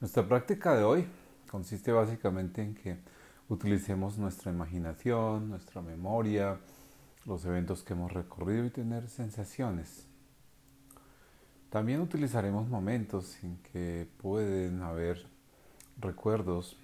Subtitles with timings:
[0.00, 1.06] Nuestra práctica de hoy
[1.50, 2.96] consiste básicamente en que
[3.50, 6.58] utilicemos nuestra imaginación, nuestra memoria,
[7.26, 10.06] los eventos que hemos recorrido y tener sensaciones.
[11.68, 15.26] También utilizaremos momentos en que pueden haber
[15.98, 16.78] recuerdos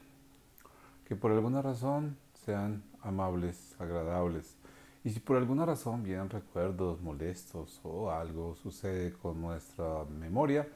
[1.06, 4.58] que por alguna razón sean amables, agradables.
[5.04, 10.68] Y si por alguna razón vienen recuerdos molestos o algo sucede con nuestra memoria,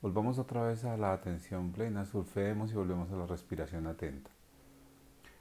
[0.00, 4.30] Volvamos otra vez a la atención plena, surfeemos y volvemos a la respiración atenta.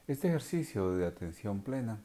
[0.07, 1.99] Este ejercicio de atención plena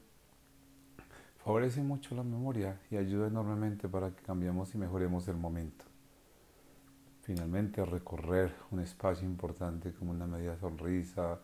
[1.43, 5.87] favorece mucho la memoria y ayuda enormemente para que cambiemos y mejoremos el momento.
[7.23, 11.41] Finalmente, recorrer un espacio importante como una media sonrisa,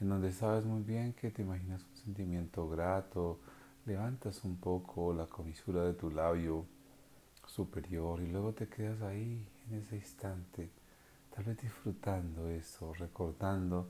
[0.00, 3.38] en donde sabes muy bien que te imaginas un sentimiento grato,
[3.86, 6.66] levantas un poco la comisura de tu labio
[7.46, 10.70] superior y luego te quedas ahí en ese instante,
[11.34, 13.88] tal vez disfrutando eso, recordando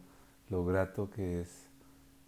[0.49, 1.69] lo grato que es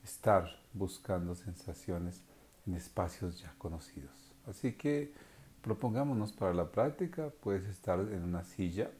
[0.03, 2.23] estar buscando sensaciones
[2.67, 4.33] en espacios ya conocidos.
[4.47, 5.13] Así que
[5.61, 8.91] propongámonos para la práctica, puedes estar en una silla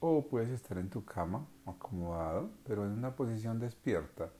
[0.00, 4.30] o puedes estar en tu cama acomodado, pero en una posición despierta,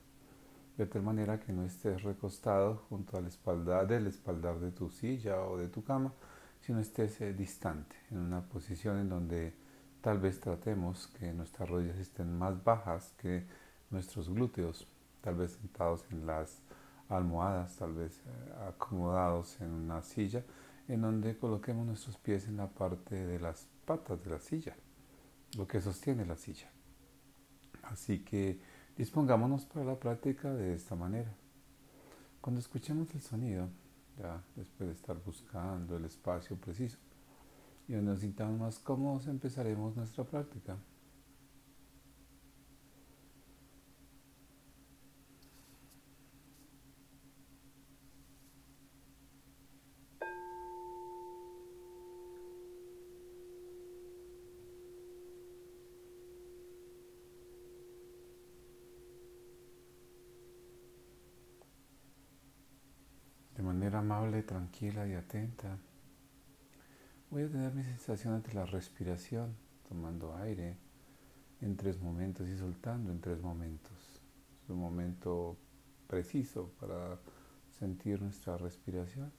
[0.77, 4.89] de tal manera que no estés recostado junto a la espalda del espaldar de tu
[4.89, 6.13] silla o de tu cama,
[6.65, 9.53] sino estés eh, distante, en una posición en donde
[10.01, 13.45] tal vez tratemos que nuestras rodillas estén más bajas que
[13.89, 14.87] nuestros glúteos,
[15.21, 16.61] tal vez sentados en las
[17.09, 20.43] almohadas, tal vez eh, acomodados en una silla,
[20.87, 24.75] en donde coloquemos nuestros pies en la parte de las patas de la silla,
[25.57, 26.69] lo que sostiene la silla.
[27.83, 28.59] Así que
[28.95, 31.33] dispongámonos para la práctica de esta manera.
[32.39, 33.67] Cuando escuchemos el sonido,
[34.17, 36.97] ya después de estar buscando el espacio preciso.
[37.87, 40.77] Y donde nos sintamos más cómodos empezaremos nuestra práctica.
[64.23, 65.77] Amable, tranquila y atenta.
[67.29, 69.53] Voy a tener mi sensación ante la respiración,
[69.87, 70.77] tomando aire
[71.61, 74.21] en tres momentos y soltando en tres momentos.
[74.63, 75.57] Es un momento
[76.07, 77.19] preciso para
[77.79, 79.31] sentir nuestra respiración.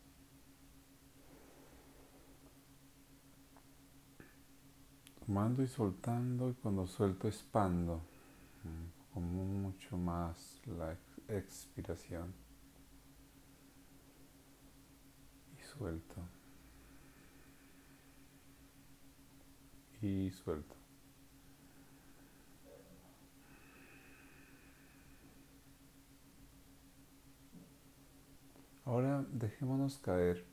[5.24, 8.02] Tomando y soltando y cuando suelto expando
[9.14, 10.94] con mucho más la
[11.28, 12.43] expiración.
[15.76, 16.16] Suelto.
[20.00, 20.74] Y suelto.
[28.84, 30.44] Ahora dejémonos caer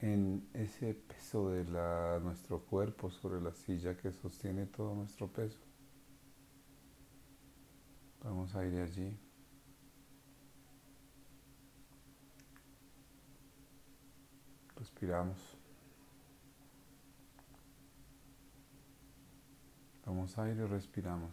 [0.00, 5.58] en ese peso de la, nuestro cuerpo sobre la silla que sostiene todo nuestro peso.
[8.22, 9.23] Vamos a ir allí.
[14.84, 15.38] Respiramos.
[20.04, 21.32] Vamos aire y respiramos.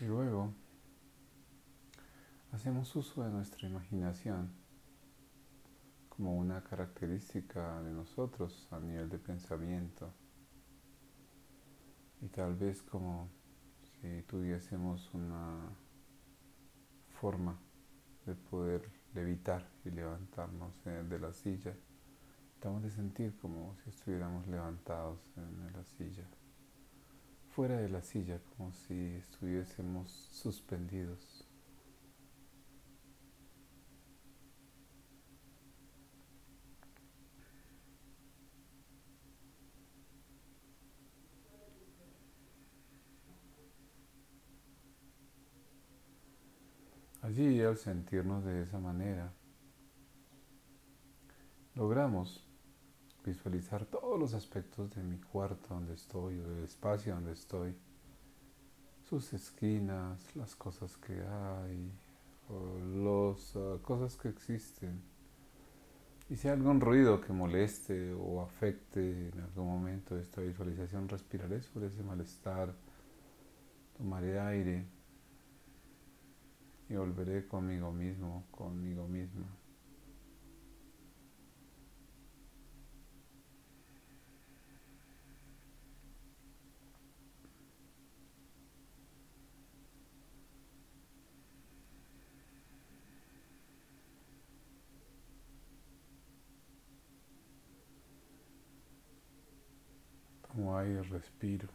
[0.00, 0.54] Y luego
[2.52, 4.67] hacemos uso de nuestra imaginación
[6.18, 10.12] como una característica de nosotros a nivel de pensamiento.
[12.20, 13.30] Y tal vez como
[13.84, 15.70] si tuviésemos una
[17.20, 17.56] forma
[18.26, 21.72] de poder levitar y levantarnos de la silla.
[22.52, 26.24] Estamos de sentir como si estuviéramos levantados en la silla.
[27.50, 31.37] Fuera de la silla, como si estuviésemos suspendidos
[47.28, 49.30] Allí, al sentirnos de esa manera,
[51.74, 52.42] logramos
[53.22, 57.76] visualizar todos los aspectos de mi cuarto donde estoy o del espacio donde estoy,
[59.06, 61.92] sus esquinas, las cosas que hay,
[63.04, 64.98] las ah, cosas que existen.
[66.30, 71.60] Y si hay algún ruido que moleste o afecte en algún momento esta visualización, respiraré
[71.60, 72.74] sobre ese malestar,
[73.98, 74.97] tomaré aire
[76.88, 79.46] y volveré conmigo mismo, conmigo misma.
[100.42, 101.68] Tomo aire, respiro.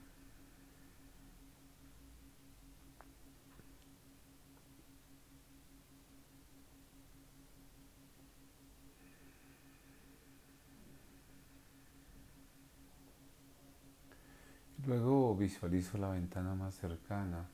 [14.86, 17.46] Luego visualizo la ventana más cercana,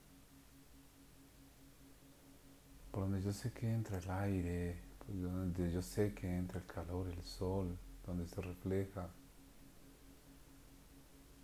[2.92, 6.68] por donde yo sé que entra el aire, por donde yo sé que entra el
[6.68, 7.76] calor, el sol,
[8.06, 9.10] donde se refleja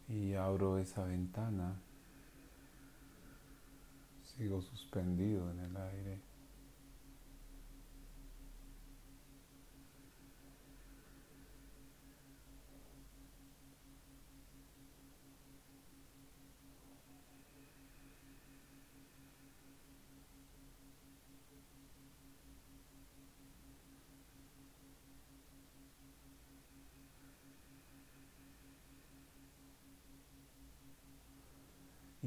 [0.08, 1.82] y abro esa ventana,
[4.24, 6.36] sigo suspendido en el aire.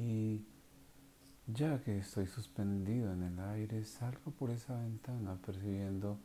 [0.01, 0.45] Y
[1.59, 6.17] ya que estoy suspendido en el aire, salgo por esa ventana percibiendo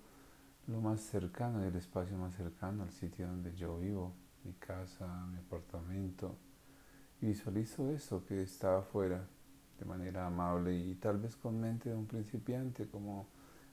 [0.69, 4.13] lo más cercano, el espacio más cercano al sitio donde yo vivo,
[4.45, 6.37] mi casa, mi apartamento.
[7.21, 9.27] Y visualizo eso que está afuera
[9.77, 13.27] de manera amable y tal vez con mente de un principiante, como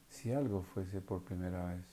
[0.08, 1.86] si algo fuese por primera vez.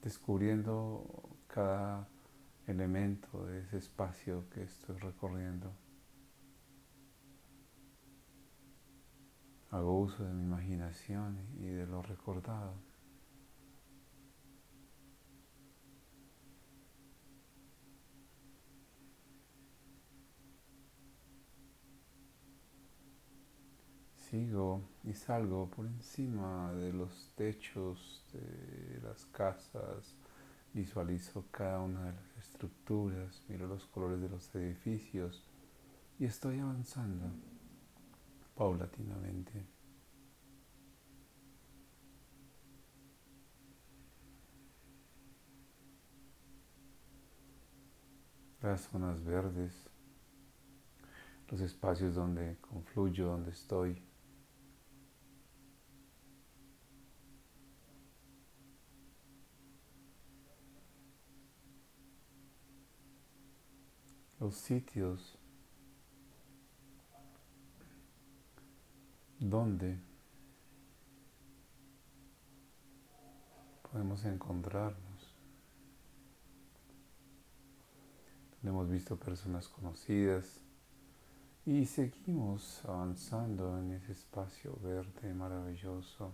[0.00, 1.04] Descubriendo
[1.48, 2.06] cada
[2.70, 5.72] elemento de ese espacio que estoy recorriendo.
[9.70, 12.74] Hago uso de mi imaginación y de lo recordado.
[24.16, 30.14] Sigo y salgo por encima de los techos de las casas,
[30.72, 35.42] Visualizo cada una de las estructuras, miro los colores de los edificios
[36.18, 37.26] y estoy avanzando
[38.54, 39.66] paulatinamente.
[48.62, 49.72] Las zonas verdes,
[51.48, 54.09] los espacios donde confluyo, donde estoy.
[64.54, 65.36] Sitios
[69.38, 69.98] donde
[73.90, 75.34] podemos encontrarnos,
[78.52, 80.60] donde hemos visto personas conocidas
[81.64, 86.32] y seguimos avanzando en ese espacio verde maravilloso,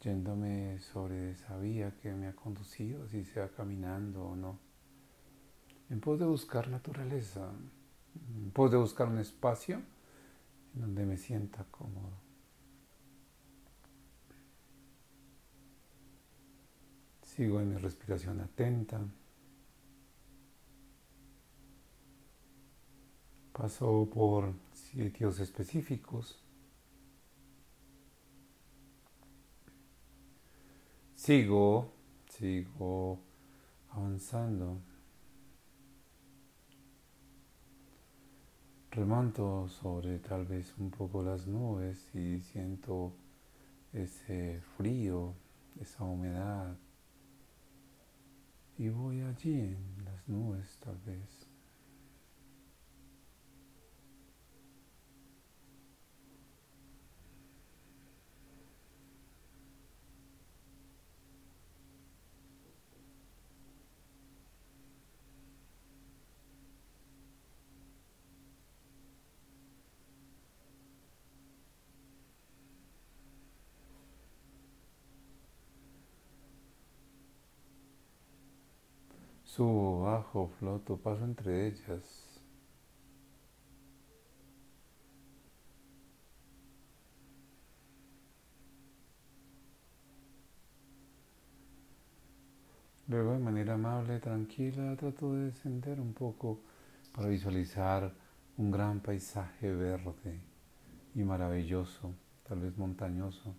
[0.00, 4.65] yéndome sobre esa vía que me ha conducido, si sea caminando o no
[5.90, 7.50] en pos de buscar naturaleza,
[8.42, 9.82] en pos de buscar un espacio
[10.74, 12.26] en donde me sienta cómodo.
[17.22, 19.00] Sigo en mi respiración atenta.
[23.52, 26.42] Paso por sitios específicos.
[31.14, 31.92] Sigo,
[32.28, 33.18] sigo
[33.90, 34.78] avanzando.
[38.96, 43.12] Remonto sobre tal vez un poco las nubes y siento
[43.92, 45.34] ese frío,
[45.78, 46.74] esa humedad.
[48.78, 51.45] Y voy allí en las nubes tal vez.
[79.56, 82.42] Subo, bajo, floto, paso entre ellas.
[93.08, 96.60] Luego de manera amable, tranquila, trato de descender un poco
[97.14, 98.12] para visualizar
[98.58, 100.38] un gran paisaje verde
[101.14, 102.12] y maravilloso,
[102.46, 103.54] tal vez montañoso,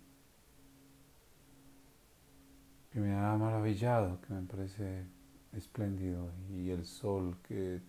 [2.92, 5.17] que me ha maravillado, que me parece
[5.56, 7.80] espléndido y el sol que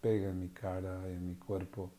[0.00, 1.90] pega en mi cara y en mi cuerpo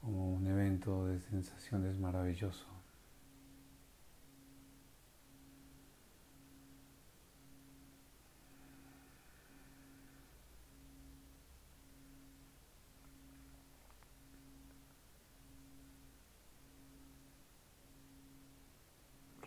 [0.00, 2.66] como un evento de sensaciones maravilloso.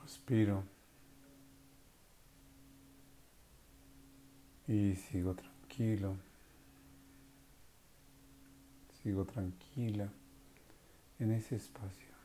[0.01, 0.76] Respiro
[4.67, 6.15] y sigo tranquilo,
[9.01, 10.09] sigo tranquila
[11.19, 12.16] en ese espacio.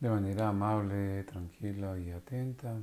[0.00, 2.74] De manera amable, tranquila y atenta.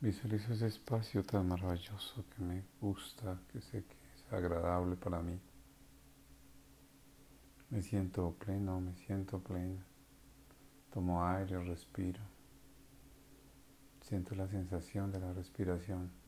[0.00, 5.40] Visualizo ese espacio tan maravilloso que me gusta, que sé que es agradable para mí.
[7.70, 9.86] Me siento pleno, me siento plena.
[10.92, 12.20] Tomo aire, respiro.
[14.02, 16.21] Siento la sensación de la respiración.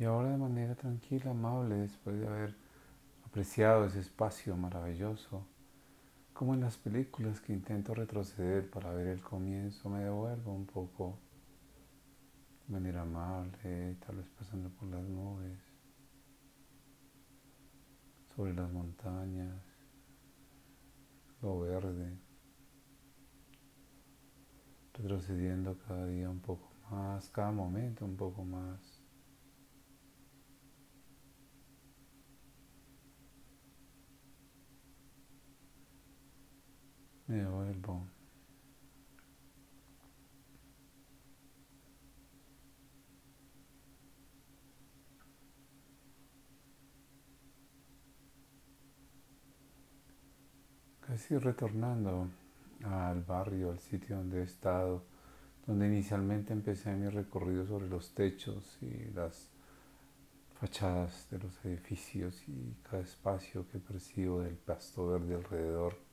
[0.00, 2.56] Y ahora de manera tranquila, amable, después de haber
[3.22, 5.46] apreciado ese espacio maravilloso,
[6.32, 11.18] como en las películas que intento retroceder para ver el comienzo, me devuelvo un poco
[12.66, 15.58] de manera amable, tal vez pasando por las nubes,
[18.34, 19.62] sobre las montañas,
[21.42, 22.16] lo verde,
[24.94, 28.89] retrocediendo cada día un poco más, cada momento un poco más.
[51.00, 52.28] Casi retornando
[52.84, 55.02] al barrio, al sitio donde he estado,
[55.66, 59.48] donde inicialmente empecé mi recorrido sobre los techos y las
[60.60, 66.09] fachadas de los edificios y cada espacio que percibo del pasto verde alrededor.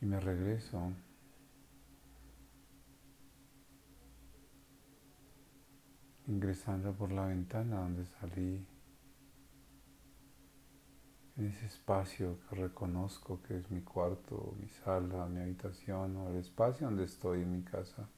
[0.00, 0.92] Y me regreso.
[6.30, 8.64] ingresando por la ventana donde salí,
[11.36, 16.36] en ese espacio que reconozco que es mi cuarto, mi sala, mi habitación o el
[16.36, 18.08] espacio donde estoy en mi casa.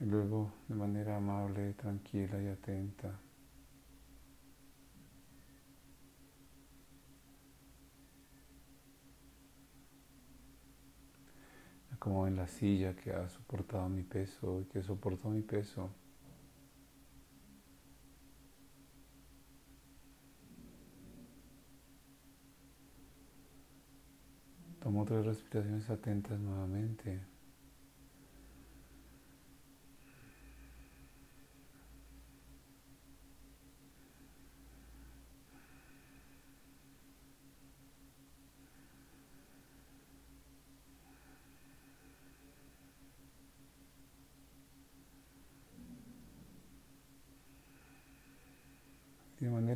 [0.00, 3.18] Y luego, de manera amable, tranquila y atenta,
[11.98, 15.90] como en la silla que ha soportado mi peso y que soportó mi peso.
[24.80, 27.20] Tomo tres respiraciones atentas nuevamente.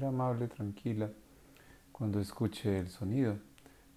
[0.02, 0.10] de
[0.48, 1.10] tranquila,
[1.92, 3.36] cuando escuche el sonido,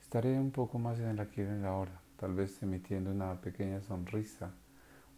[0.01, 3.81] estaré un poco más en el aquí en la hora, tal vez emitiendo una pequeña
[3.81, 4.51] sonrisa,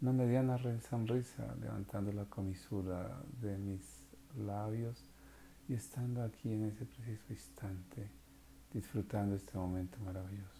[0.02, 4.08] una mediana sonrisa, levantando la comisura de mis
[4.38, 5.04] labios
[5.68, 8.08] y estando aquí en ese preciso instante,
[8.72, 10.57] disfrutando este momento maravilloso.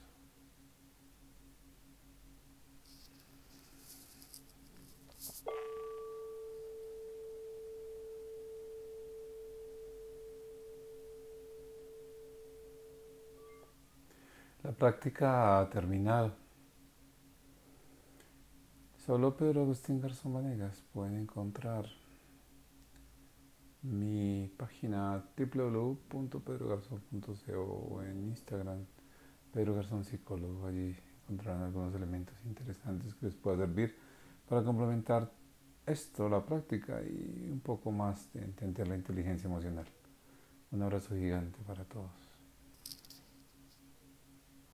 [14.68, 16.36] La práctica ha terminado.
[18.98, 21.86] Solo Pedro Agustín Garzón Vanegas pueden encontrar
[23.82, 28.86] mi página www.pedrogarzón.co o en Instagram
[29.54, 30.68] Pedro Garzón Psicólogo.
[30.68, 30.94] Allí
[31.24, 33.96] encontrarán algunos elementos interesantes que les pueda servir
[34.50, 35.32] para complementar
[35.86, 39.86] esto, la práctica y un poco más de entender la inteligencia emocional.
[40.72, 42.27] Un abrazo gigante para todos.